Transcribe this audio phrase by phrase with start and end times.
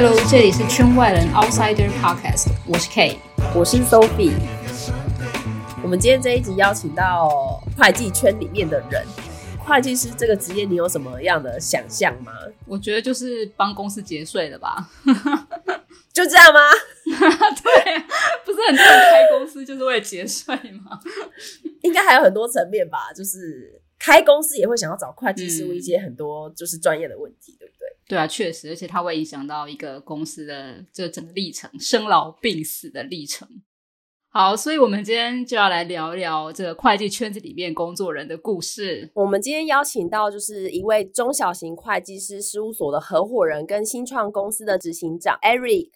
[0.00, 3.18] Hello，这里是圈外人 Outsider Podcast，我是 K，
[3.52, 4.32] 我是 Sophie。
[5.82, 9.04] 我们今天这一集邀请到会计圈里面的人，
[9.58, 12.30] 会计师这个职业，你有什么样的想象吗？
[12.64, 14.88] 我觉得就是帮公司节税的吧，
[16.14, 16.60] 就这样吗？
[17.60, 17.98] 对，
[18.44, 20.54] 不是很多人开公司就是为了节税
[20.84, 21.00] 吗？
[21.82, 27.58] 应该还有很多层面吧，就是开公司也会想要找会计师问一些很多就是专业的问题，
[28.08, 28.18] 对？
[28.18, 33.46] 啊，确实，而且它会影响到一个公司的这整个历程，生老病死的历程。
[34.30, 39.10] 好，所以我们今天就要来聊聊这个会计圈子里面工作人的故事。
[39.14, 45.90] 我们今天邀请到就是一位中小型会计师事务所的合伙人，跟新创公司的执行长 Eric。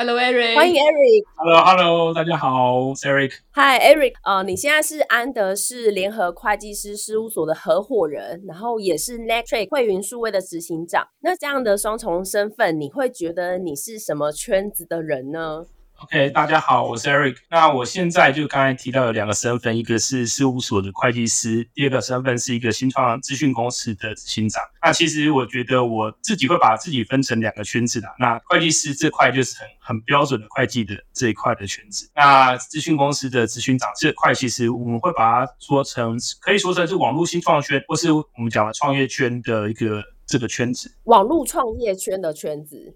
[0.00, 1.24] Hello，Eric，欢迎 Eric。
[1.34, 3.32] Hello，Hello，大家好，Eric。
[3.50, 4.12] Hi，Eric。
[4.22, 11.08] 呃，你现在是安德士联合会计师事务所的合伙人，然后也是 Nextrack 慧云数位的执行长。
[11.22, 15.64] 那这样的双重身份，你会觉得你是什么圈子的人呢
[16.00, 17.36] ？OK，大家好，我是 Eric。
[17.50, 24.62] 那我现在就刚才提到有两个身份，一个是事务所的会计师，第二个身份是一个新创资讯公司的执行长。
[24.80, 28.08] 那其实我觉得我自己会把自己分成两个圈子的。
[28.20, 32.08] 那会计师这块就是很很标准的会计的这一块的圈子。
[32.14, 40.94] 那资讯公司的执行长这块，其实我们会把它说成，可以说成是网络新创圈，或是我们讲的创业圈的一个这个圈子。
[41.04, 42.94] 网络创业圈的圈子。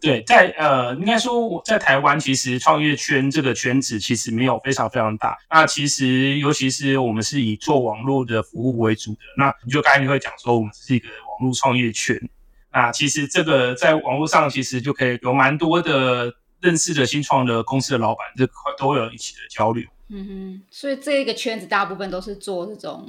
[0.00, 5.36] 对，在呃，应该说我在台湾，其实创业圈这个圈子其实没有非常非常大。
[5.50, 12.16] 那其实，尤其是我们是以做网络的服务为主的，那你就刚才你会讲说，我们是一个网络创业圈。
[12.72, 19.84] 那其实这个在网络上，其实就可以有蛮多的认识的新创的公司的老板，这块都会有一起的交流。
[20.10, 23.06] 嗯哼，所以这一个圈子大部分都是做这种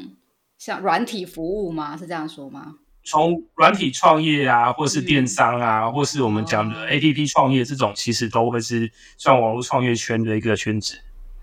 [0.58, 1.96] 像软体服务吗？
[1.96, 2.76] 是这样说吗？
[3.10, 10.96] 从软体创业啊，或是电商啊，嗯、或是我们讲的 APP 创业这种，其实都会是算网络创业圈的一个圈子。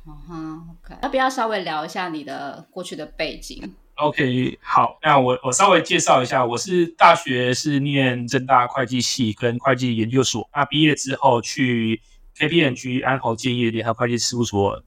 [0.06, 12.00] 嗯哼，OK，要不要稍微聊一下你的过去的背景？OK，好，那我我稍微介绍一下，我是大学是念正大会计系跟会计研究所，那毕业之后去
[12.38, 14.82] KPMG 安侯建业联合会计事务所，呃，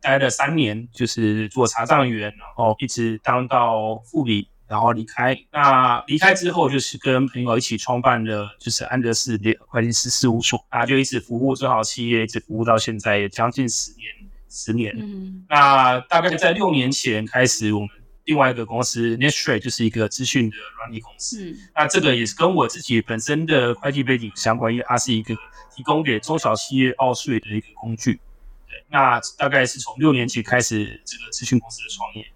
[0.00, 4.46] 待了三年，就是做查账员，然后一直当到副理。
[4.68, 14.12] 然后离开，那离开之后就是跟朋友一起创办了，就是安德士的会计师事务所，啊，就一直服务中小企业，一直服务到现在也将近十年，
[14.50, 14.94] 十年。
[14.98, 17.88] 嗯，那大概在六年前开始，我们
[18.24, 21.50] 另外一个公司 Nextrack 就是一个资讯的软体公司。
[21.50, 25.34] 嗯，那这个也是跟我自己本身的会计背景相关，因为它是一个
[25.74, 28.20] 提供给中小企业报税的一个工具。
[28.68, 32.26] 对，那大概是从六年前开始，这个资讯公司的创业。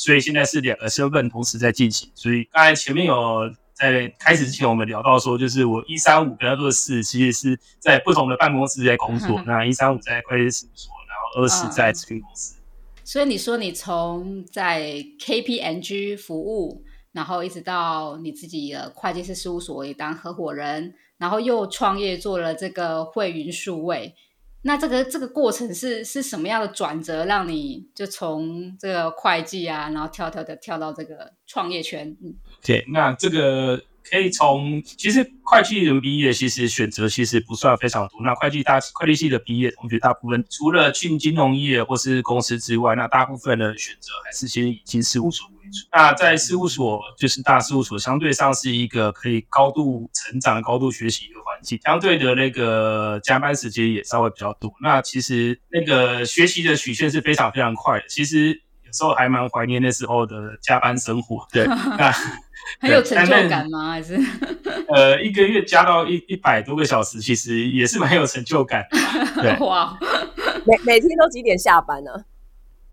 [0.00, 2.10] 所以现在是两个身份同时在进行。
[2.14, 9.42] 所以刚才前面有在开始之前，我们聊到说，就是我一三五跟二四其实是在不同的办公室在工作。
[9.46, 12.56] 那一三五在会计事务所，然后二四在咨询公司。
[13.04, 24.14] 所以你说你从在 KPMG 服务，然后一直到你自己的会计师事务所也当合伙人，然后又创业做了这个汇云数位。
[24.62, 32.16] 那这个这个过程是是什么样的转折，让你就从这个会计啊，然后跳跳跳跳到这个创业圈？
[32.22, 38.20] 嗯，对，那这个可以从其实会计的毕业，其实选择其实不算非常多。
[38.22, 45.59] 那会计大会计系的毕业同学，大部分除了进金融业或是公司之外，那大部分的选择还是先以进事务所为。
[45.92, 51.40] 那在事务所，就是大事务所，相对上是一个可以高度成长、高度学习的。
[51.82, 58.04] 相对的那个加班时间也稍微比较多，那其实那个学习的曲线是非常非常快的。
[58.08, 58.48] 其实
[58.82, 61.46] 有时候还蛮怀念那时候的加班生活。
[61.52, 62.10] 对，那
[62.80, 63.90] 很有成就感吗？
[63.90, 64.18] 还是
[64.88, 68.86] 呃，一个月加到一一百多个小时，其实也是蛮有成就感。
[69.36, 69.98] 对，哇，
[70.64, 72.10] 每每天都几点下班呢？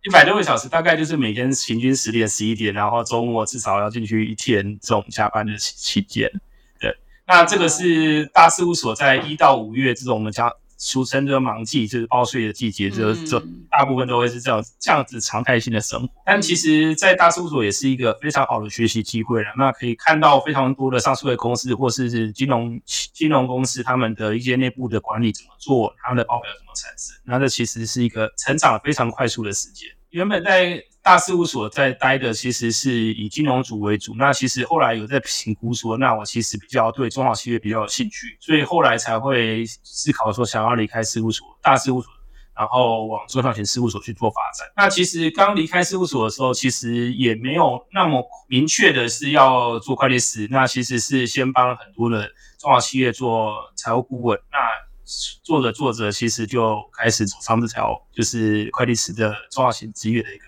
[0.08, 6.32] 一百多个小时，大概就是每天平均十点十一点，然后周末至少要进去一天这种加班的期间。
[6.80, 6.96] 对
[7.28, 13.38] 那这个是大事务所在一到五月这种我们讲俗称的忙季，就是报税的季节，就就
[13.70, 16.10] 大部分都会是这样这样子常态性的生活。
[16.26, 19.50] 但其实，在大事务所也是一个非常好的学习机会了。
[19.58, 27.14] 那可以看到非常多的上市的公司或是金融金融公司他们的一些内部的管理怎么做，他们的报表怎么产生。
[27.26, 29.90] 那这其实是一个成长非常快速的时间。
[30.18, 42.12] 原本在大事务所在待的其实是以金融组为主，那其实后来有在评估说，那我其实比较对中小企业比较有兴趣，所以后来才会思考说想要离开事务所，大事务所，
[42.56, 44.68] 然后往中小型事务所去做发展。
[44.76, 50.48] 那其实刚离开事务所的时候，其实也没有那么明确的是要做会计师。
[50.50, 52.28] 那其实是先帮很多的
[52.58, 54.40] 中小企业做财务顾问。
[54.52, 54.58] 那
[55.44, 60.46] 做着做着，其实就开始走上这条就是会计师的重要性职业的一个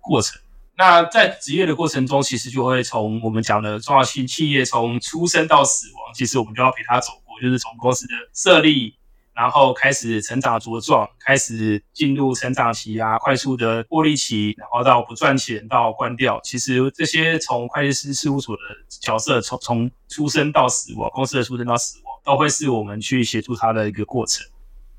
[0.00, 0.40] 过程。
[0.76, 8.96] 那在职业的过程中，其实就会从我们讲的重要性企业从出生到死亡，其实我们就要陪他走过，就是从公司的设立。
[9.36, 16.40] 然后开始成长茁壮，开始进入成长期啊，快速的获利期，然后到不赚钱到关掉。
[16.44, 24.46] 其实这些从会计师事务所的角色，从从出生到死亡，公司的出生到死亡，都会是我们去协助他的一个过程。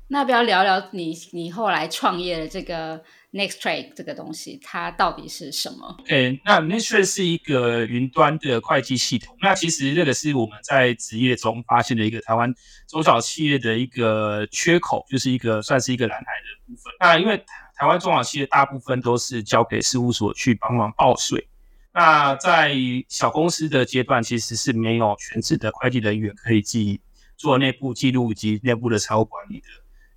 [0.08, 3.02] 那不要聊聊你你后来创业的这个。
[3.32, 5.94] Next Trade 这个东西，它到底是什么？
[6.06, 9.36] 诶，那 Next Trade 是一个云端的会计系统。
[9.42, 12.54] 那其实这个是我们在职业中发现的一个台湾
[12.88, 16.90] 中小企业的一个缺口，就是一个算是一个蓝海的部分。
[16.98, 17.36] 那因为
[17.74, 21.46] 台湾中小企业大部分都是交给事务所去帮忙报税，
[21.92, 22.74] 那在
[23.06, 26.98] 小公司的阶段，其实是没有全职的会计人员可以记
[27.36, 29.66] 做内部记录以及内部的财务管理的。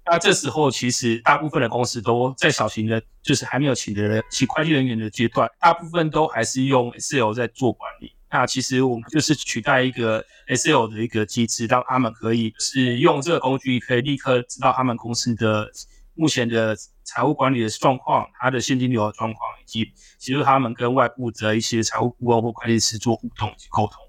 [0.06, 8.14] 那这时候，其实大部分的公司都在小型的，就是还没有请的人，请会计人员的阶段，大部分都还是用 Excel 在做管理。
[8.32, 15.70] 那其实我们就是取代一个 Excel 的一个机制，让他们可以是用这个工具，可以立刻知道他们公司的
[16.16, 24.09] 目前的财务管理的状况，它的现金流的状况，以及协助他们跟外部的一些财务顾问或会计师做互动及沟通。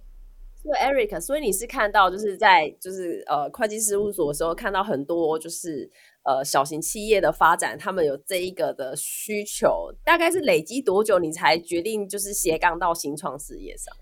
[0.63, 5.91] 因为 Eric，所以你是看到就是在就是呃会计事务所的时候，看到很多就是
[6.23, 13.97] 呃小型企业的发展，他们有这一个的需求，大概是累积多久你才决定就是斜杠到新创事业上？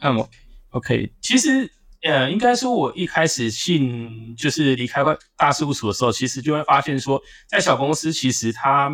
[0.00, 0.26] 嗯
[0.70, 1.70] ，OK，其实
[2.02, 5.04] 呃应该说我一开始进就是离开
[5.36, 8.90] 大事务所的时候，其实就会发现说，在小公司其实他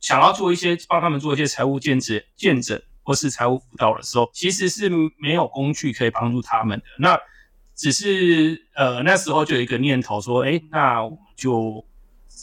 [0.00, 2.80] 想要做一些帮他们做一些财务见证见证。
[3.10, 6.84] 或是财务辅导的时候，其实是没有工具可以帮助他们的。
[7.00, 7.18] 那
[7.74, 11.84] 只是呃那时候就有一个念头说，哎，那我们就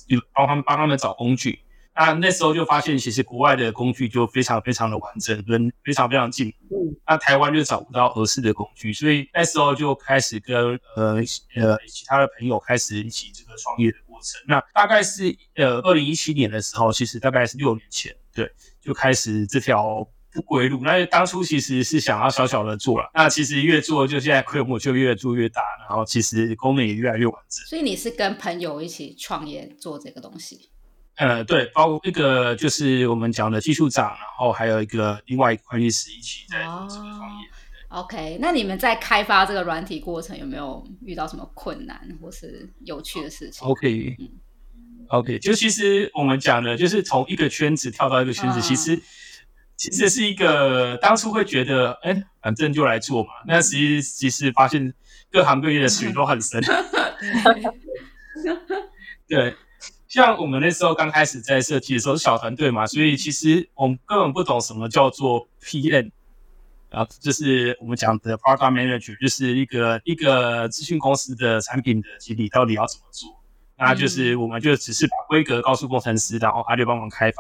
[0.10, 1.60] 就帮他们帮他们找工具。
[1.96, 6.94] 那那时候就发现，其实国外的工具就非常非常的完整，跟非常非常进步。
[7.08, 11.16] 那台湾就找不到合适的工具，所以那时候就开始跟呃
[11.56, 14.42] 呃其他的朋友开始一起这个创业的过程。
[14.46, 20.06] 那大概是呃二零一七年的时候，其实大概是六年前，对，就开始这条。
[20.42, 27.66] 归路，那当初其实是想要小小的做了，那其实越做就现在规模就越做越大，然后其实功能也越来越完整。
[27.66, 30.70] 所以你是跟朋友一起创业做这个东西？
[31.16, 37.48] 呃，对，包括一个就是我们讲的技术长，然后还有一个另外一个会计师一起在做这个创业。
[37.90, 44.30] 哦、OK，那你们在开发这个软体过程有没有遇到什么困难或是有趣的事情？OK，嗯
[45.08, 49.02] ，OK，就其实我们讲的就是从一个圈子跳到一个圈子，啊、其实。
[49.78, 53.30] 其实是一个当初会觉得，哎、欸，反正就来做嘛。
[53.46, 54.92] 那实际其实发现
[55.32, 56.60] 各行各业的水都很深。
[59.30, 59.56] 对，
[60.08, 66.10] 像我们那时候刚开始在设计的时候是小团队嘛，所以其实我们根本不懂什么叫做 PM，
[66.90, 73.30] 啊就是我们讲的 Product Manager，就是一个一个资讯公司的产品的经理到底要怎么做？
[73.78, 77.38] 那就是我们就只是把规格告诉工程师，然后他就帮忙开发。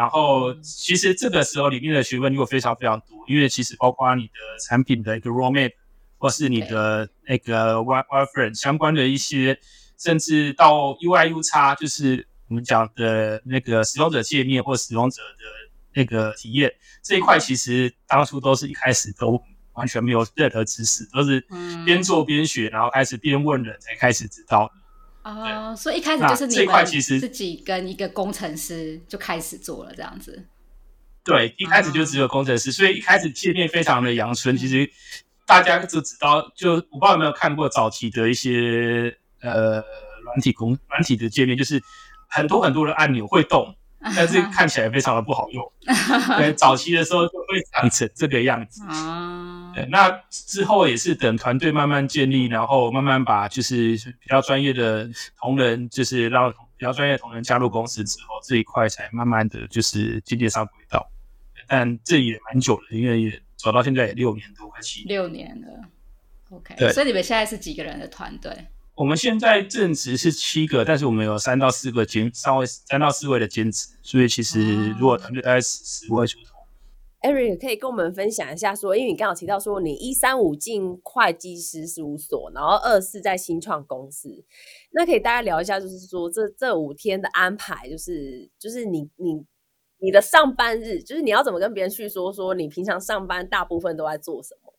[0.00, 4.32] 然后，其实这个时候里面的学问又非常非常多，因为其实包括你的
[4.66, 5.72] 产品的一个 roadmap，
[6.16, 9.60] 或是你的那个 wireframe 相关的一些，
[9.98, 15.44] 甚至到 UI UX，就是我们讲的那个使用者界面或使用者的
[15.92, 19.38] 那个体验这一块，其实当初都是一开始都
[19.74, 21.44] 完全没有任何知识，都是
[21.84, 24.79] 边做边学，然后开始边问人才开始知道的。
[25.22, 30.46] 啊，uh, 所以一开始就是你们自己跟一个工程师就开始做了这样子。
[31.24, 32.76] 对，一开始就只有工程师，uh.
[32.76, 34.56] 所以一开始界面非常的阳春。
[34.56, 34.90] 其实
[35.46, 39.82] 大家就知道，就我不知道有没有看过早期的一些呃
[40.24, 41.82] 软体工软体的界面，就是
[42.28, 43.74] 很多很多的按钮会动。
[44.16, 45.72] 但是看起来非常的不好用，
[46.38, 48.82] 对，早期的时候就会长成这个样子。
[48.88, 55.08] 啊，对，那之后也是等团队慢慢建立，然后慢慢把就是比较专业的
[55.38, 61.08] 同仁，就是让比较专业的同仁加入公司之后，这一块才慢慢的就是渐渐上轨道。
[61.68, 65.08] 但这也蛮久了，因为也走到现在也六年多，快七年。
[65.08, 65.68] 六年了
[66.50, 66.74] ，OK。
[66.76, 68.52] 对，所以你们现在是几个人的团队？
[68.94, 76.59] 我们现在正职是七个，但是我们有三到四个兼，稍微三到四位的兼职，所以其实如果团队大概十十位出头。
[77.22, 84.44] Eric 可以跟我们分享一下说，因为你刚好提到说你一三五进会计师事务所，然后二四在新创公司，
[84.92, 89.44] 那可以大家聊一下，就是说这这五天的安排，就是就是你你
[89.98, 94.72] 你的上班日，就是你要怎么跟别人去说说你平常上班大部分都在做什么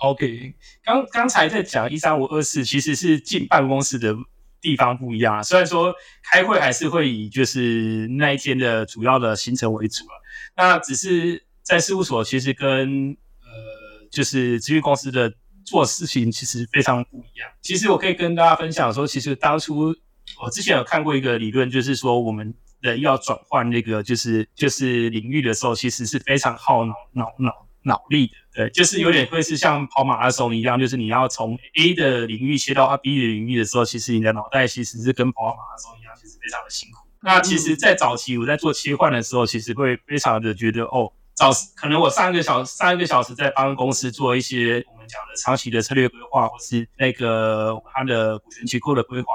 [0.00, 4.12] ？OK，刚刚才在讲一三五二四，其实是进办公室的
[4.60, 10.14] 地方不一样啊，虽然说开会还是会以就是那一天的主要的行程为主啊。
[10.56, 15.32] 那只是在事务所，其实跟呃，就是咨询公司的
[15.64, 17.48] 做事情其实非常不一样。
[17.62, 19.94] 其实我可以跟大家分享说，其实当初
[20.42, 28.34] 我之前有看过一个理论，就是说我们人要转换那个就是就是领域的时候，其实是非常耗脑脑脑脑力的。
[28.54, 37.08] 对，就是有点会是像跑马拉松一样，就是你要从 A 的领域切到 B 的领域的时候，其实你的脑袋其实是跟跑马拉松一样，其实非常的辛苦。
[37.20, 49.26] 那其实，在早期我在做切换的时候，其实会非常的觉得，哦，早可能我上一个小上一个小时在帮公司做一些我们讲的长期的策略规划，或是那个它的股权结构的规划。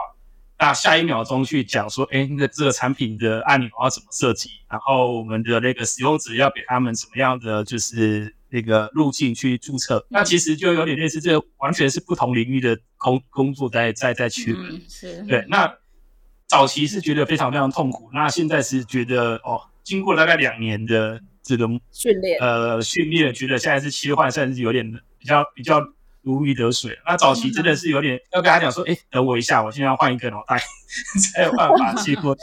[0.60, 4.50] 那下一秒钟去讲说，哎，那这个产品的按钮要怎么设计？
[4.69, 10.05] 然后我们的那个使用者要给他们什么样的就是那个路径去注册？
[10.10, 14.81] 那其实就有点类似，这完全是不同领域的工工作在在在区分。
[14.88, 15.69] 是，对，那。
[16.45, 24.86] 早期是觉得非常非常痛苦，那现在是觉得哦，经过大概两年的这个训练，呃，训练，觉得现在是切换，算是有点
[25.17, 25.81] 比较比较
[26.22, 26.95] 如鱼得水。
[27.07, 30.62] 那早期真的是有点要跟他讲说，哎、欸，等我一下，我现在要换一个脑袋，
[31.33, 32.41] 才有办法切过去。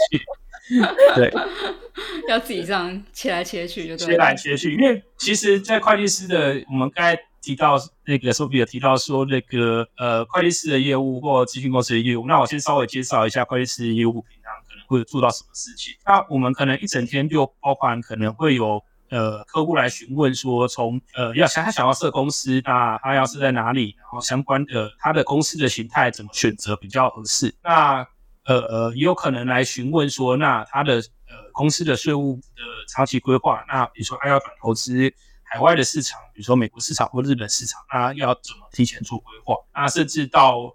[1.16, 1.32] 对，
[2.28, 7.18] 要自己这样切来切去就对，切来切去，因为其实，在会计师的我们刚才。
[7.42, 15.94] 提到那个 Sophia 提到说那个呃会计师的业务或咨询公司的业务，那我先稍微介绍一下会计师的业务平常可能会做到什么事情。
[16.04, 27.54] 那我们可能一整天就包含可能会有呃客户来询问说，从呃要想他想要设公司，那他要设在哪里，然后相关的他的公司的形态怎么选择比较合适。
[27.64, 28.06] 那
[28.50, 35.12] 呃呃也有可能来询问说，那他的呃公司的税务的长期规划，那比如说他要转投资。
[35.52, 39.56] 海外的市场，比如说美国市场或日本市场，他要怎么提前做规划？
[39.74, 40.72] 那甚至到呃，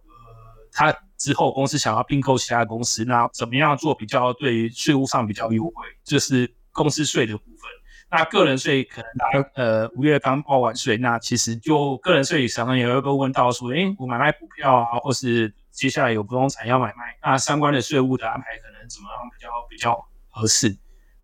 [0.69, 5.71] 他之后公司想要并购其他公司，那怎么样做比较对税务上比较优惠？
[6.03, 7.71] 这是公司税的部分。
[8.09, 20.77] 那个人税可能大呃五月刚报完税，那其实就个人税常常也会被问到说，诶、我买卖股票啊，或是接下来有不动产要买卖，那相关的税务的安排可能怎么样比较比较合适？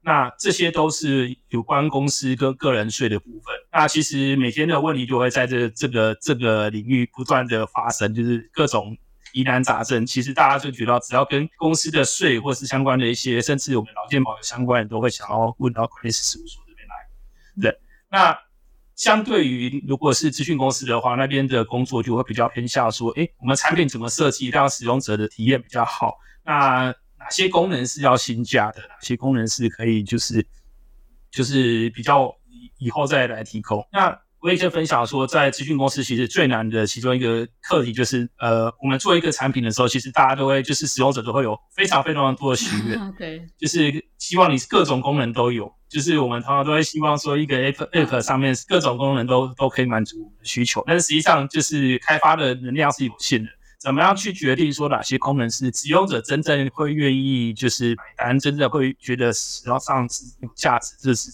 [0.03, 3.53] 那这些都是有关公司跟个人税的部分。
[3.71, 8.97] 那其实每天的问题就会在这这个这个领域不断的发生，就是各种
[9.31, 10.03] 疑难杂症。
[10.03, 16.63] 其实大家就觉得，只要跟公司的税或是相关的一些，甚至我们劳健保有相关的，都会想要问到会计师事务所
[17.60, 17.75] 对，
[18.12, 18.38] 那
[18.96, 26.15] 相对于如果是资讯公司的话，那边的工作就会比较偏向说，诶，我们产品怎么设计，让使用者的体验比较好？
[26.43, 28.79] 那哪些功能是要新加的？
[28.81, 30.46] 哪些功能是可以就是
[31.31, 32.31] 就是比较
[32.77, 33.88] 以后再来提供？
[33.91, 34.10] 那
[34.41, 45.71] 我也先分享说，在咨询公司其实最难的其中一个课题就是，呃，我们做一个产品的时候，其实大家都会就是使用者都会有非常非常多的许愿， 对，就是希望你各种功能都有。
[45.88, 53.50] 就是我们通常都会希望说，一个 app app 上面各种功能都都可以满足我们的需求，但是实际上就是开发的能量是有限的。
[53.77, 61.29] 怎么样去决定说哪些功能是使用者真正会愿意就是买单，真正会觉得使用上是有价值，这是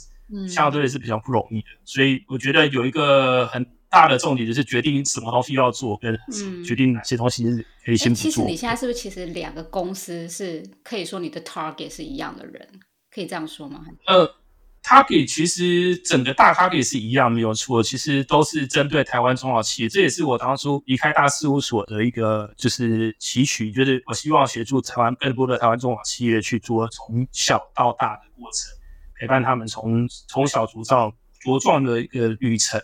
[0.48, 1.68] 相对是比较不容易的。
[1.74, 6.18] 嗯、所以我觉得有一个很大的重点就是决定什么东西要做，跟
[6.64, 8.30] 决定哪些东西是可以先不做。
[8.30, 12.68] 其实你现在是不是其实两个公司是可以说你的 target 是一样的人，
[13.12, 13.86] 可以这样说吗？
[14.06, 14.36] 呃。
[14.84, 28.77] Target 其实整个大 Target 是一样没有错，其实都是针对台湾中小企业，这也是我当初离开大事务所的一个就是期许，就是我希望协助台湾更多的台湾中小企业去做从小到大的过程，
[29.20, 31.12] 陪伴他们从从小茁壮
[31.44, 32.82] 茁壮的一个旅程。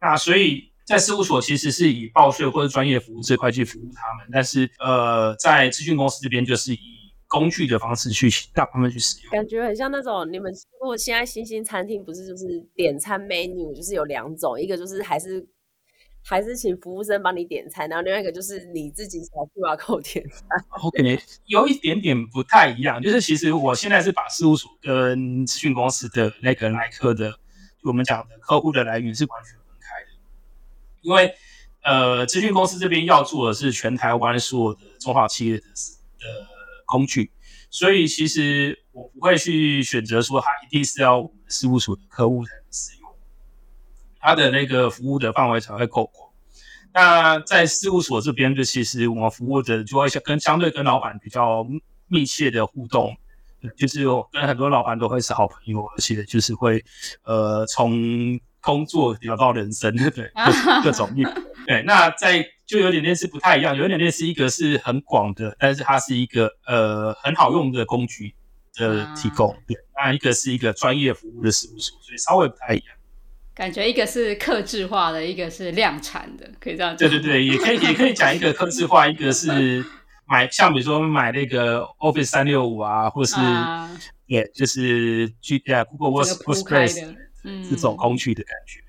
[0.00, 6.78] 那所以在事务所其实是以报税或者专业服务这块去服务他们，但是呃在咨询公司这边就是以。
[7.26, 15.44] 工具的方式去让他们去使用，感觉很像那种你们如果现在新兴餐厅不是就是点餐 menu 就是有两种，一个就是还是
[16.24, 20.48] 还是请服务生帮你点餐，然后另外一个就是你自己扫 QR code 点餐。
[20.82, 27.38] OK，有一点点不太一样，就是其实我现在是把事务所跟咨询公司的那个来客的，
[27.82, 30.18] 我们讲的客户的来源是完全分开的，
[31.02, 31.34] 因为
[31.82, 36.54] 呃，咨询公司这边要做的是全台湾所有的中小企业的的。
[36.86, 37.30] 工具，
[37.70, 43.03] 所以其实我不会去选择说他一定是要事务所的客户才能使用，
[44.24, 46.30] 他的那个服务的范围才会够广。
[46.94, 51.66] 那在事务所这边，就其实我们服务的就会跟相对跟老板比较
[52.08, 53.14] 密切的互动，
[53.76, 56.82] 就是跟很多老板都会是好朋友，而且就是会
[57.24, 61.30] 呃从工作聊到人生， 对，各 各种面。
[61.66, 68.34] 对，那在就有点类似不太一样，有点类似一个是很广的，但是它是一个呃很好用的工具
[68.74, 72.96] 的提供，对，那一个是一个专业服务的事务所，所以稍微不太一样。
[73.54, 77.08] 感觉一个是克制化的，一个是量产的，可以这样讲。
[77.08, 79.84] 对对对，也可以 也可以讲一个克制化，一个是
[80.26, 83.36] 买像比如说买那个 Office 三六五啊，或是
[84.26, 88.80] 也、uh, 就是 G 啊 Google Workspace 嗯这种工具的感觉。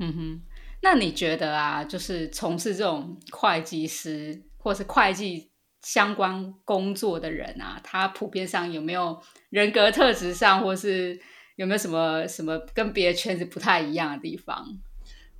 [0.00, 0.40] 嗯哼，
[0.82, 5.50] 那你觉得啊，就是从事这种会计师或是会计
[5.80, 11.18] 相关工作的人啊，他普遍上有没有人格特质上或是？
[11.56, 14.66] 有没有什么什么跟别的圈子不太一样的地方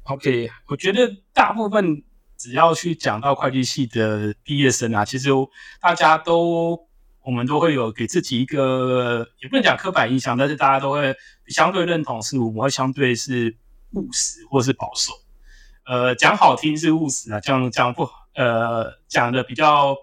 [0.04, 2.02] ？OK，我觉得大部分
[2.36, 5.28] 只要去讲到会计系的毕业生啊，其实
[5.80, 6.78] 大家都
[7.22, 11.14] 我们都会有给自己一个也不能讲刻板印象，但是大家都会
[11.48, 13.56] 相对认同是我们会相对是
[13.92, 15.12] 务实或是保守。
[15.84, 19.96] 呃，讲好听是务实啊，讲讲不呃讲的比较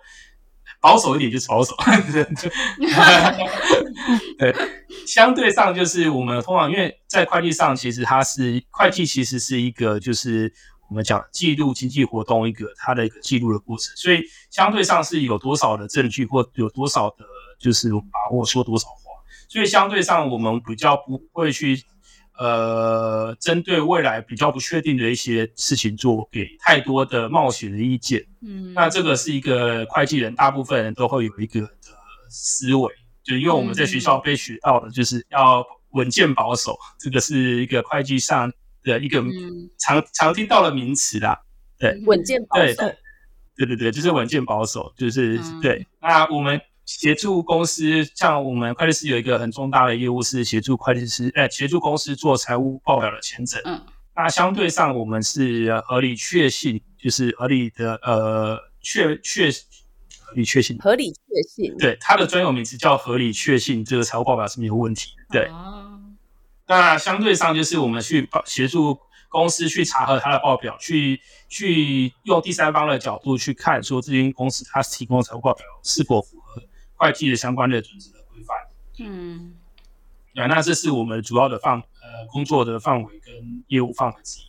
[0.88, 1.75] 保守一点就是保守。
[4.39, 4.56] 对。
[5.06, 10.51] 相对上就是我们通常因为在会计上，其实它是会计，其实是一个就是
[10.89, 17.25] 我们讲记录经济活动一个它的一个记录的过程，所以相对上是有多少的证据或有多少的，
[17.60, 18.96] 就是把握说多少话，
[19.50, 21.82] 所以相对上我们比较不会去
[22.38, 28.25] 呃针对未来比较不确定的一些事情做给太多的冒险的意见。
[28.41, 31.70] 嗯，那这个是一个会计人大部分人都会有一个的
[32.29, 32.94] 思维。
[33.24, 38.51] 就因为我们在学校被学到的，就是要稳健保守，嗯、这个是一个会计上
[38.84, 39.22] 的一个
[39.77, 41.38] 常、嗯、常听到的名词啦。
[41.77, 42.75] 对，稳健保守。
[42.75, 45.86] 对对对对，就是稳健保守，就是、嗯、对。
[46.00, 53.62] 那我们协助公司，像我们会计师有一个很重大的业务是协助会计师，哎，协助公司做财务报表的签证。
[53.65, 53.79] 嗯。
[54.15, 59.52] 那相对上，我们是合理确信，就是合理的呃确确。
[60.19, 65.39] 合理确信，合理确信，对，它的专有名词叫合理确信，这个财务报表是没有问题的。
[65.39, 66.02] 对，哦、
[66.67, 76.62] 那相对上就是我们去协助公司去查核它的报表，去去用第三方的角度去看，说这间公司它提供的财务报表是否符合
[76.97, 78.57] 会计的相关的准则的规范。
[78.99, 79.55] 嗯，
[80.33, 84.43] 对，那这是我们主要的范呃工作的范围跟业务范围之一。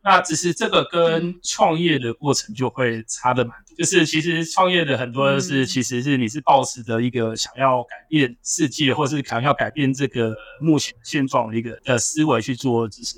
[0.00, 13.16] 那只是这个跟创业的过程就会差的蛮多，就是其实创业的很多是，其实是你是抱持的一个想要改变世界，或是想要改变这个目前现状的一个的思维去做，就是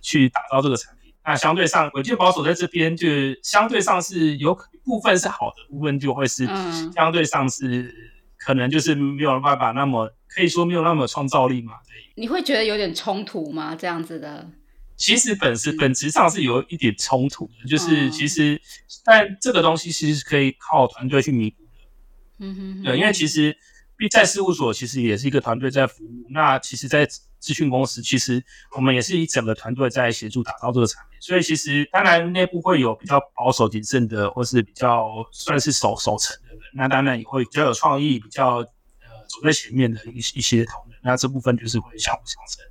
[0.00, 1.12] 去打造这个产品。
[1.24, 3.06] 那相对上，稳健保守在这边就
[3.42, 6.46] 相对上是有部分是好的，部分就会是
[6.94, 7.92] 相对上是
[8.40, 11.74] 可能就是没有办法那么可以说没有那么创造力嘛。
[11.86, 13.76] 对，你会觉得有点冲突吗？
[13.76, 14.50] 这样子的？
[14.96, 18.60] 其实本质本质上是有一点冲突的，就是其实，
[19.04, 22.46] 但这个东西其实是可以靠团队去弥补的。
[22.46, 23.56] 嗯哼，对，因为其实
[24.08, 27.06] 在事务所其实也是一个团队在服务，那其实，在
[27.38, 28.42] 资讯公司，其实
[28.76, 31.18] 我们也是一整个团队在协助打造这个产品。
[31.20, 38.66] 所以其实当然内部会有比较保守谨慎的，或是比较算是守守成的人，那当然也会比较有创意、比较呃
[39.28, 42.64] 走在前面的一一些同仁，那这部分就是会相辅相成。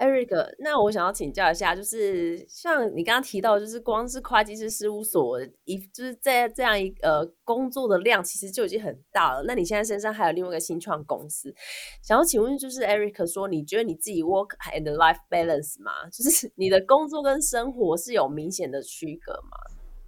[0.00, 9.44] Eric，那我想要请教一下，就是像你刚刚提到，就是光是会计师事务所一，就是在这样一呃工作的量，其实就已经很大了。
[9.46, 11.54] 那你现在身上还有另外一个新创公司，
[12.02, 15.92] 想要请问，就是 Eric 说，你觉得你自己 work and life balance 吗？
[16.10, 19.58] 就是你的工作跟生活是有明显的区隔吗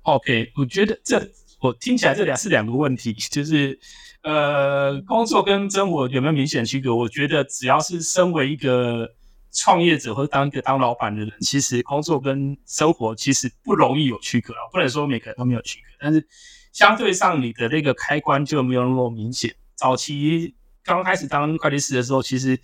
[0.04, 1.20] ？OK，我觉得这
[1.60, 3.78] 我听起来这俩是两个问题，就是
[4.22, 6.96] 呃，工作跟生活有没有明显区隔？
[6.96, 9.06] 我觉得只要是身为一个
[9.52, 16.26] 创业者或当一个当老板的人，其实工作跟生活其实不容易有区隔啊，不能说每个人都没有区隔，但是
[16.72, 19.54] 相对上你的那个开关就没有那么明显。
[19.74, 22.58] 早期刚开始当会计师的时候，其实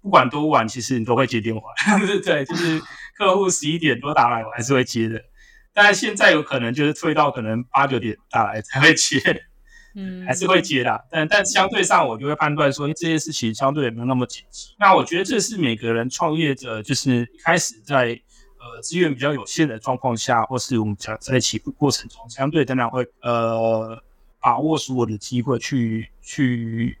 [0.00, 1.62] 不管多晚，其实你都会接电话，
[2.24, 2.82] 对，就是
[3.16, 5.22] 客户十一点多打来，我还是会接的。
[5.72, 9.18] 但现在有可能就是退到可能八九点打来才会接。
[9.94, 14.74] 嗯，还是会接的，但但相对上，我就会判断说，这件事情相对也没有那么紧急。
[14.78, 18.18] 那我觉得这是每个人创业者，就是一开始在
[18.58, 24.02] 呃资源比较有限的状况下，或是我们讲在起步过程中，相对当然会呃
[24.40, 26.96] 把握所有的机会去去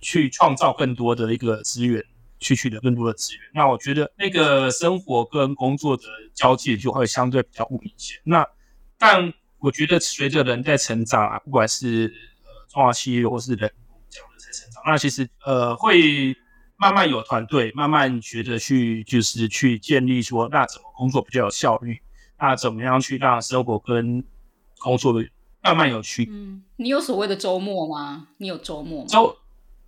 [0.00, 2.04] 去创造更多的一个资源，
[2.38, 3.42] 去取得更多的资源。
[3.54, 6.02] 那我觉得那个生活跟工作的
[6.34, 8.18] 交界就会相对比较不明显。
[8.24, 8.46] 那
[8.98, 13.70] 但我觉得随着人在成长啊，不管是呃中华企业或是人
[14.08, 16.34] 讲的在成长，那其实呃会
[16.76, 22.00] 慢慢有团队，慢慢觉得去就是去建立说，那怎么工作比较有效率？
[22.38, 24.24] 那怎么样去让生活跟
[24.78, 25.28] 工作的
[25.62, 26.26] 慢慢有趣？
[26.30, 28.28] 嗯，你有所谓的周末吗？
[28.38, 29.06] 你有周末吗？
[29.10, 29.36] 周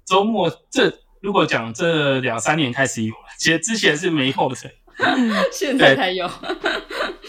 [0.04, 4.56] 周末这如果讲这两三年开始有了，其实之前是没有的，
[5.50, 6.28] 现在才有。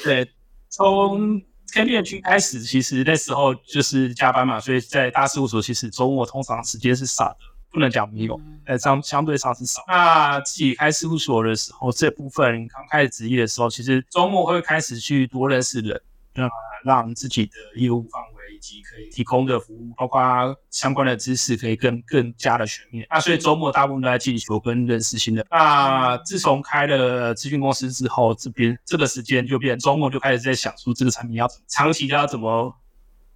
[0.04, 0.30] 对，
[0.68, 1.42] 从
[1.74, 7.38] KPMG 开始，其实那时候就是加班嘛，所以在大事务所其实周末通常时间是少的，
[7.72, 9.84] 不能讲没有，呃，相相对上是少。
[9.88, 16.02] 那自己开事务所的时候，这部分刚开始职业的时候，其实周末会开始去多认识人。
[16.36, 16.50] 让
[16.84, 18.33] 让自己的业务范围以
[18.64, 20.22] 及可以提供的服务，包括
[20.70, 23.06] 相关的知识，可以更更加的全面。
[23.10, 25.46] 那所以周末大部分都在进修跟认识新的。
[25.52, 32.74] 那自从开了咨询公司之后，这边这个时间就变周末就开始在想出这个产品要长期要怎么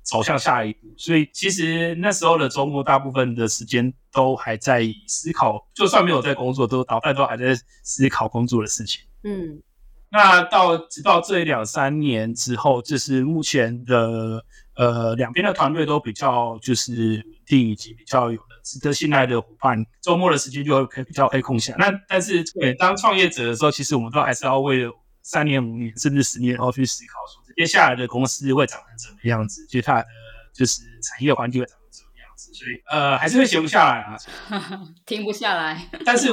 [0.02, 0.88] 走向下一步。
[0.96, 9.02] 所以其实那时候的周末大部分的时间都还在思考，就算没有在工作，都脑袋都还在思考工作的事情。
[9.24, 9.62] 嗯。
[10.10, 14.42] 那到直到这两三年之后，就是目前的
[14.78, 21.76] 呃两边的团队都比较就是稳定以及比较有值得信赖的伙伴，周末的时间就会可以比较可以空下。
[21.78, 30.06] 那但是对当创业者的时候，其实我们都还是要为了三年五年甚至十年后去思考说，接下来的公司会长成什么样子，就它的
[30.54, 32.54] 就是产业环境会长成什么样子。
[32.54, 34.18] 所以呃还是会闲不下来啊，
[35.06, 35.90] 停不下来。
[36.06, 36.30] 但是。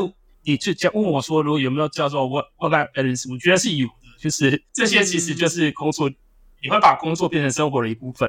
[0.47, 3.33] 你就讲问我说，如果有没有叫做 work life balance？
[3.33, 6.15] 我觉得是有的，就是这些其实就是工作，嗯、
[6.65, 8.29] 你会把工作变成生活的一部分。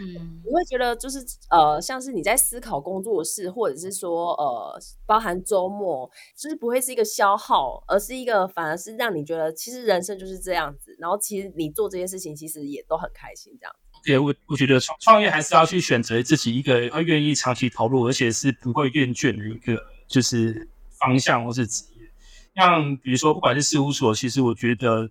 [0.00, 10.94] 嗯，你会觉得就是呃，像是你在思考工作室，或者是说呃，包含周末，就是不会是一个消耗，而是一个反而是让你觉得其实人生就是这样子。
[10.98, 13.74] 然后其实你做这些事情，其实也都很开心这样。
[14.04, 20.68] 对，我我觉得创创业还是要去选择自己一个会愿意长期投入，而且是不会厌倦的一个就是。
[21.00, 22.10] 方向或是职业，
[22.56, 25.08] 像比如说，不管是事务所，其实我觉得，呃，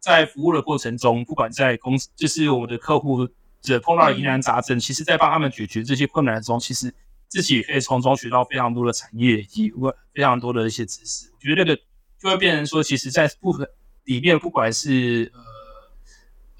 [0.00, 3.26] 在服务的过程中，不管在公司，就是我们的客户
[3.62, 6.94] 的碰到疑难杂症，其实在帮他们解决这些困难中，其实
[7.28, 9.72] 自己也可以从中学到非常多的产业以及
[10.14, 11.30] 非常多的一些知识。
[11.32, 11.80] 我觉得那个
[12.18, 13.68] 就会变成说，其实，在部分
[14.04, 15.32] 里面，不管是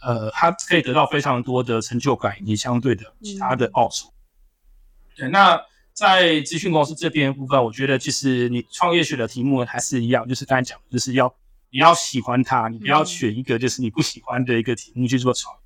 [0.01, 4.12] 呃呃，他可以得到非常多的成就感以及相对的其他的报酬。
[5.16, 5.61] 对，那。
[5.98, 11.35] 在咨询公司这边部分，我觉得其实你创业选的题目还是一样，就是刚才讲的，就是要
[11.70, 15.61] 你要喜欢它，你不要选一个就是你不喜欢的一个题目去做创业。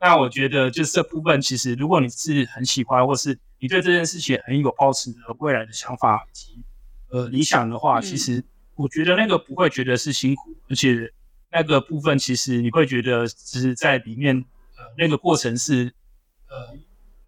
[0.00, 6.64] 那我觉得就是这部分，其实如果你是很喜欢，或是你对这件事情很有抱持的未来的想法以及
[7.10, 8.44] 呃理想的话，其实
[8.76, 11.12] 我觉得那个不会觉得是辛苦，而且
[11.50, 14.36] 那个部分其实你会觉得只是在里面
[14.76, 15.92] 呃那个过程是
[16.48, 16.78] 呃。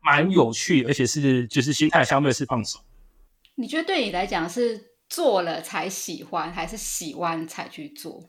[0.02, 2.82] 蛮有趣，而且是就是心态相对是放松。
[3.54, 8.22] 你觉得对你来讲是做了才喜欢，还是喜欢才去做？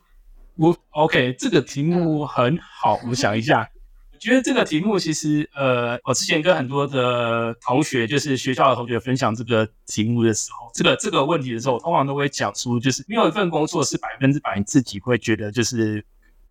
[0.58, 3.70] 我 OK，这个题目很好，我想一下。
[4.12, 16.06] 我觉得这个题目其实呃，我之前跟很多的同学，就是学校的同学分享这个题目的时候，这个这个问题的时候，我通常都会讲出，就是没有一份工作是百分之百你自己会觉得就是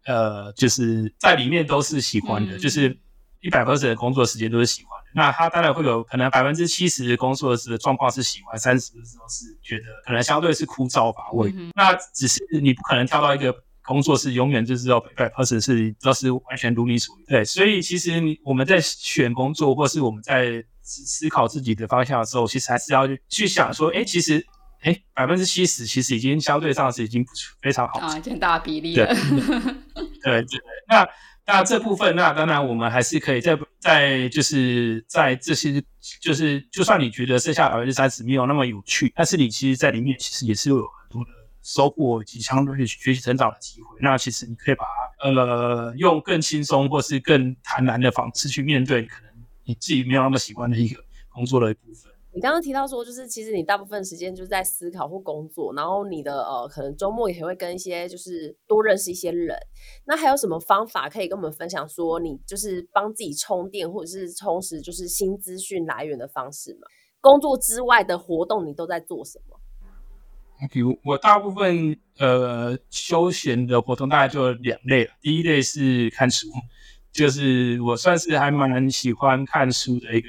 [0.07, 2.99] 呃，就是在里面都是喜欢的，嗯、就是
[3.41, 5.00] 一百 percent 的工作时间都是喜欢的。
[5.15, 11.53] 那他当然会有可能百分之七十的工作的状况是喜欢，三十的时候是觉得可能相对是枯燥乏味。
[11.57, 17.27] 嗯、那只是你不可能跳到一个工作是永远就是要百分之百是都是完全如你所愿。
[17.27, 24.45] 对，所以其实你我们在选工作或是我们在思考自己的方向的时候，其实还是要去想说，哎、欸，其实
[24.83, 27.27] 哎百分之七十其实已经相对上是已经
[27.61, 29.07] 非常好啊，已经大比例了。
[29.07, 29.15] 对
[30.23, 31.09] 对对，那。
[31.47, 35.83] 那这部分，那当然我们还是可以在在就是在这些
[36.21, 41.31] 就是，就算你觉得剩下百分之三十没有那么有趣，但是你其实，在里面其实也是有很多的
[41.63, 43.99] 收获以及相对学习成长的机会。
[44.01, 49.31] 那其实你可以把它呃用更轻松或是更坦然的方式去面对，可能
[49.65, 52.10] 你自己没有那么喜欢的一个工作的一部分。
[52.33, 59.59] 你刚刚提到说，就是其实你大部分时间就是在思考或工作，然后你的呃，可能周末也会跟一些就是多认识一些人。
[60.07, 61.89] 那还有什么方法可以跟我们分享？
[61.89, 66.87] 说你就是帮自己充电或者是充实，就是新资讯来源的方式吗？
[67.21, 69.59] 工作之外的活动你都在做什么？
[70.71, 75.11] 比如我大部分呃休闲的活动大概就两类了。
[75.21, 76.47] 第一类是看书，
[77.11, 80.29] 就是我算是还蛮喜欢看书的一个。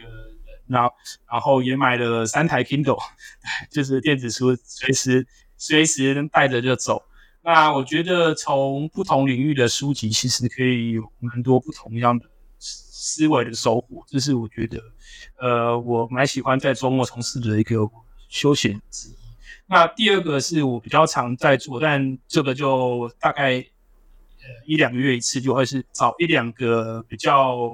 [0.71, 0.93] 然后
[1.29, 2.97] 然后也买了三台 Kindle，
[3.69, 7.03] 就是电子书，随时随时带着就走。
[7.43, 12.25] 那我觉得从不同领域的书籍，其实可以有蛮多不同样的
[12.59, 14.03] 思维的收获。
[14.07, 14.79] 这是我觉得，
[15.39, 17.77] 呃，我蛮喜欢在周末从事的一个
[18.29, 19.15] 休闲之一。
[19.65, 27.71] 那第二个是我比较常在做，但这个就大概呃一两个月一次，就会是找一两个比较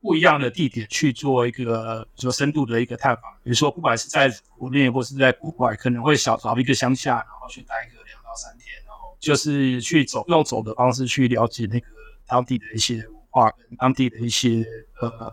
[0.00, 3.24] 不一样的地点去做一个比较深度的一个探访。
[3.42, 8.34] 比如说，不管是在国内或是在国外，可能会小找一个乡下，然后去待个两到。
[8.36, 11.86] 三天，然后就是去走，用走的方式去了解那个
[12.26, 14.62] 当地的一些文化，跟当地的一些
[15.00, 15.32] 呃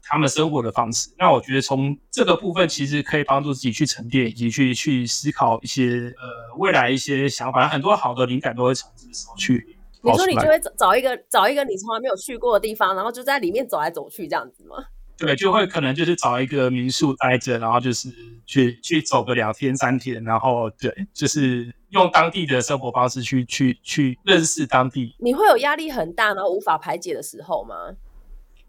[0.00, 1.10] 他们生活的方式。
[1.18, 7.66] 那我觉得从这个部分，其实可以帮助自己去沉淀，以及去去思考一些呃未来一些想法。
[7.66, 9.75] 很多好的灵感都会从这个时候去。
[10.12, 14.76] 你说你就会找一个找一个你从来没有去过的地方，然后就在里面走来走去这样子吗？
[15.18, 18.10] 对，就会可能就是找一个民宿待着，然后就是
[18.44, 25.16] 去去走个两天三天，然后对，就是用当地的生活方式去去去认识当地。
[25.18, 27.74] 你会有压力很大，然后无法排解的时候吗？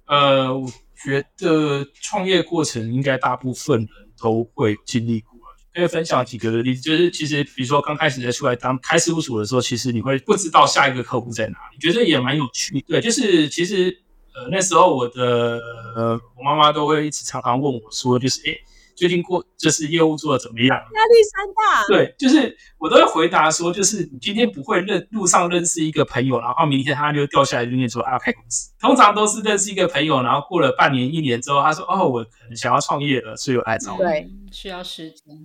[0.05, 5.36] 呃，我觉得创业过程应该大部分人都会经历过。
[5.77, 12.81] 可以分享几个例子，就是其实比如说刚开始在出来当开事务所的时候，其实你会不知道下一个客户在哪里，觉得也蛮有趣。
[12.87, 14.03] 对，就是其实。
[14.39, 15.59] 呃，那时候我的
[15.95, 18.55] 呃，我妈妈都会一直常常问我说，就是哎，
[18.95, 20.77] 最近过就是业务做的怎么样？
[20.77, 21.83] 压力山大。
[21.87, 28.71] 对，就是我都会回答说，就是你今天不会认路上认识一个朋友，然后明天他就掉下来就跟你说啊，开公司。
[28.79, 34.03] 通常都是认识一个朋友，然后过了半年一年之后，他说哦，我可能想要创业了，所以我来找我。
[34.03, 35.35] 对，需要时间。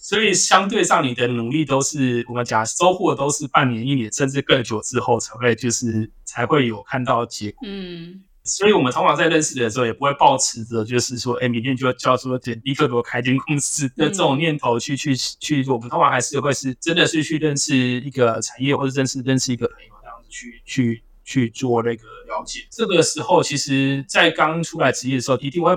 [0.00, 7.68] 所以相对上，你的努力都是我们讲收获都是半年、一年甚至更久之后才会就是才会有看到结果。
[7.68, 8.22] 嗯。
[8.44, 15.62] 所以，我们通常在认识的时候，也不会抱持着就是说，哎，明天就要叫说，立刻给我开间公司的这种念头去去去。
[15.68, 22.60] 我们通常还是会是真的是去认识一个产业，或者认识认识一个朋友这样子去去去做那个了解。
[22.70, 25.76] 这个时候，其实，在刚出来职业的时候，一定会。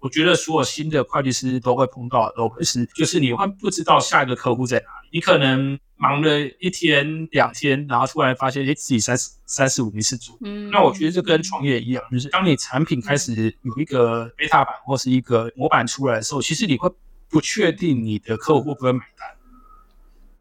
[0.00, 10.38] 我觉得所有新的会计师都会碰到的都会是，就是你会不知道下一个客户在哪里，你可能忙了一天两天，然后突然发现，哎，自己三十三十五没事做。
[10.42, 16.88] 嗯，那我觉得这跟创业一样，就是当你产品开始有一个 beta 版或是一个模板出来的时候，其实你会
[17.28, 19.28] 不确定你的客户会不会买单。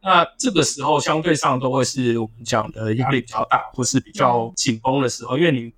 [0.03, 5.73] 那这个时候相对上都会是我们讲的压力比较大，或是比较紧绷的时候，因为你。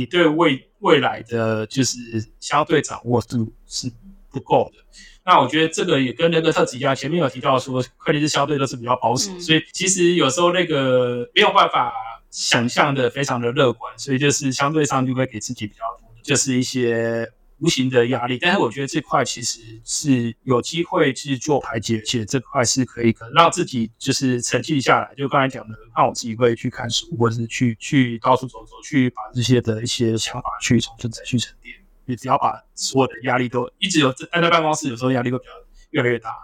[0.00, 1.98] 你对未未来的就是
[2.40, 3.92] 相对掌握度是
[4.30, 4.82] 不够的。
[5.26, 11.92] 那我觉得这个也跟那个特质一样，前面有提到说，会计师相对都是比较保守，嗯、所以其实有时候那个没有办法
[12.30, 17.30] 想象的非常的乐观，所以就是相对上就会给自己比较多就是一些。
[17.60, 25.14] 无形的压力，但是我觉得这块其实是有机会去做排解，而且这块是可以让自己就是沉静下来。
[25.14, 31.74] 就刚才讲的，让我自己会去看书，或者是去去到处走走，去把这些的一些想法去重新再去沉淀。
[32.06, 35.50] 你只要把所有的压力都一直有待在办公室，有时候压力会比较
[35.90, 36.34] 越来越大。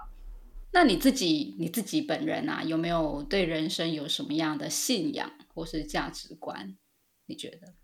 [0.72, 6.76] 那你自己你自己本人啊，有没有对人生有什么样的信仰或是价值观？
[7.26, 7.74] 你觉得？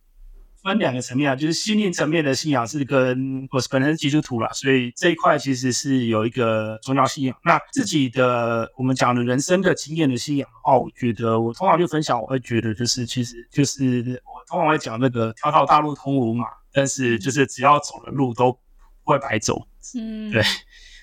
[0.63, 7.37] 分两个层面啊，就是心灵层面的信仰是跟我是本身是基督徒啦，所以这一块其实是有一个宗教信仰。
[7.45, 18.59] 那自己的我们讲的人生的经验的信仰的话，我觉得我通常就分享，我会觉得就是其实就是我通常会讲那个条条大路通罗马，但是就是只要走的路都不
[19.05, 19.67] 会白走。
[19.99, 20.43] 嗯，对。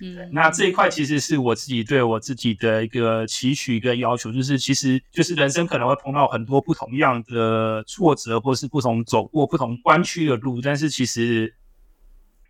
[0.01, 11.53] 嗯，那这一块其实是我自己对我自己的一个期许跟要求，就是其实就是人生可能会碰到很多不同样的挫折，或是不同走过不同弯曲的路，但是其实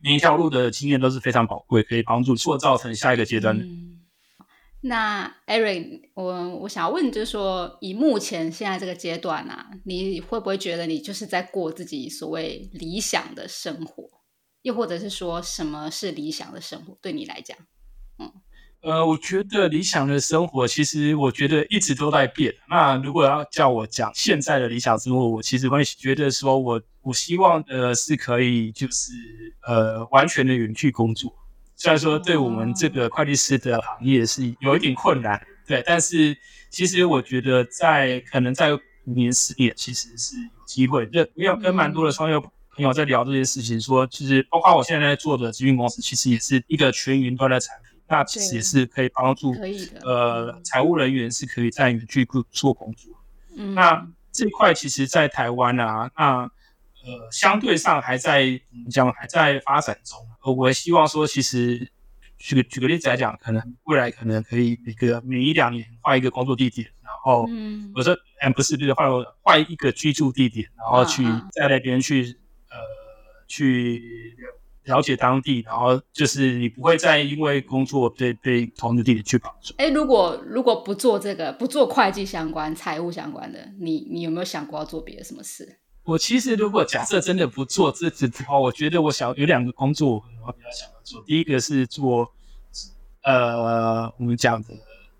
[0.03, 3.57] 每一条路的经验都是非常宝贵，可以帮助塑造成下一个阶段。
[3.57, 3.99] 嗯，
[4.81, 14.18] 那 Eric，我我想要问，就是说以目前现在这个阶段啊，你会不会觉得你就是在过自己所谓理想的生活？
[14.61, 16.97] 又或者是说什么是理想的生活？
[17.01, 17.57] 对你来讲，
[18.17, 18.31] 嗯，
[18.81, 22.53] 呃，我觉得理想的生活，其实我觉得一直都在变。
[22.69, 29.13] 那如果要叫我讲现在的理想生活，我其实会觉得说我我希望的是可以就是
[29.65, 31.33] 呃完全的远距工作。
[31.75, 36.37] 虽然说对我们这个会计师的行业是有一点困难，对，但是
[36.69, 41.05] 其实我觉得在可能在五年十年，其实是有机会。
[41.07, 42.37] 这没有跟蛮多的创业。
[42.79, 47.99] 朋友在聊这件事情，说其实包括我现在在做的咨询公司，其实也是一个全云端的产品。
[48.07, 49.53] 那其实也是可以帮助
[50.01, 53.11] 呃财务人员是可以在远距做工作。
[53.57, 60.17] 嗯，那这一块其实，在台湾啊，那呃相对上还在讲还在发展中。
[60.41, 61.85] 呃，我希望说，其实
[62.37, 67.41] 举个举个例子来讲，可能未来可能可以每个每一两年换一个工作地点，然后
[67.93, 69.07] 我说，嗯，不是不是换
[69.41, 72.33] 换一个居住地点，然后去在那边去呃
[73.49, 74.37] 去。
[74.85, 79.71] 了解当地，然后就是你不会再因为工作被被同一个地点去绑住。
[79.77, 85.77] 哎，如果如果不做这个，不做会计相关、财务相关的，你你有没有想过要做别的什么事？
[86.05, 91.21] 我其实如果假设真的不做这这的话，我觉得我想有两个工作我比较想要做。
[91.23, 92.27] 第一个是做
[93.21, 94.69] 呃我们讲的，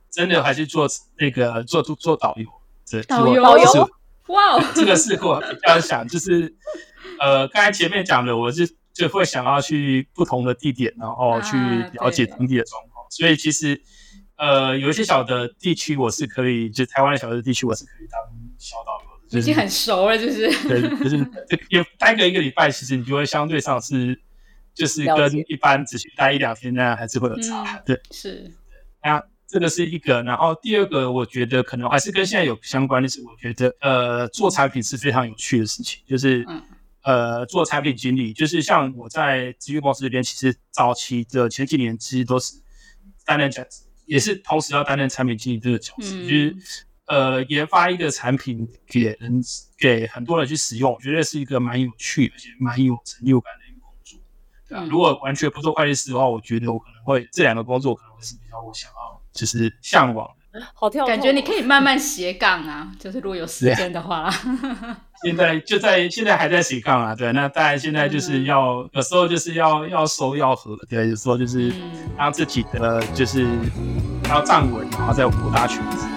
[0.09, 0.87] 真的还是做
[1.19, 2.47] 那个做做做导游。
[2.85, 3.89] 这，导游导游
[4.29, 6.51] 哇，这个是我比较想，就是
[7.19, 8.77] 呃刚才前面讲的，我是。
[8.91, 11.55] 就会想要去不同的地点，然后去
[11.93, 13.05] 了解当地的状况。
[13.05, 13.81] 啊、所以其实，
[14.35, 18.19] 呃，有一些小的地区我是可以，就台湾的小的地区我是可以当
[18.57, 21.17] 小导游的，就是，已经很熟了，就是对，就是
[21.69, 24.19] 有待个一个礼拜，其实你就会相对上是，
[24.73, 27.77] 就是跟一般只去待一两天那样还是会有差。
[27.77, 28.51] 嗯、对，是。
[29.01, 36.45] 那这个是一个，然后第二个，我觉得可能还是跟现在有相关的是，我觉得呃，做产品是非常有趣的事情，就是。
[37.03, 42.55] 嗯呃，做产品经理，就是像我在资讯公司这边，其实早期的前几年其实都是
[43.25, 43.65] 担任产，
[44.05, 46.55] 也是同时要担任产品经理这个角色，嗯、就是
[47.07, 49.41] 呃研发一个产品给人
[49.77, 54.19] 给很多人去使用，我觉得是一个蛮有趣而且蛮有成就感的一个工作。
[54.67, 60.38] 对啊，嗯、如果完全不做会计师的话，我觉得我可能会这两个工作可能会是比较我想要就是向往的。
[60.73, 64.29] 好跳，感觉你可以慢慢斜杠啊， 就是如果有时间的话。
[65.21, 71.73] 现在就在现在还在斜杠啊，对，那当然现在就是要、嗯、有时候就是要要收要合，对，有时候就是
[72.17, 73.45] 让自己的就是
[74.29, 76.07] 要站稳，然后再扩大圈子。